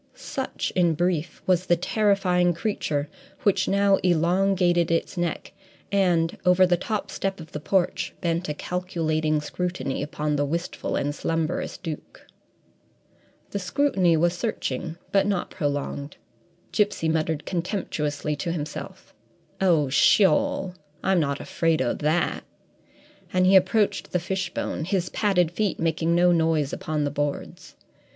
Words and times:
Such, 0.15 0.73
in 0.75 0.95
brief, 0.95 1.43
was 1.45 1.67
the 1.67 1.75
terrifying 1.75 2.55
creature 2.55 3.07
which 3.43 3.67
now 3.67 3.97
elongated 3.97 4.89
its 4.89 5.15
neck, 5.15 5.53
and, 5.91 6.39
over 6.43 6.65
the 6.65 6.75
top 6.75 7.11
step 7.11 7.39
of 7.39 7.51
the 7.51 7.59
porch, 7.59 8.11
bent 8.19 8.49
a 8.49 8.55
calculating 8.55 9.39
scrutiny 9.41 10.01
upon 10.01 10.37
the 10.37 10.43
wistful 10.43 10.95
and 10.95 11.13
slumberous 11.13 11.77
Duke. 11.77 12.25
The 13.51 13.59
scrutiny 13.59 14.17
was 14.17 14.33
searching 14.35 14.97
but 15.11 15.27
not 15.27 15.51
prolonged. 15.51 16.17
Gipsy 16.71 17.07
muttered 17.07 17.45
contemptuously 17.45 18.35
to 18.37 18.51
himself, 18.51 19.13
"Oh, 19.61 19.87
sheol; 19.89 20.73
I'm 21.03 21.19
not 21.19 21.39
afraid 21.39 21.79
o' 21.79 21.93
that!" 21.93 22.43
And 23.31 23.45
he 23.45 23.55
approached 23.55 24.11
the 24.13 24.19
fishbone, 24.19 24.85
his 24.85 25.09
padded 25.09 25.51
feet 25.51 25.77
making 25.79 26.15
no 26.15 26.31
noise 26.31 26.73
upon 26.73 27.03
the 27.03 27.11
boards. 27.11 27.75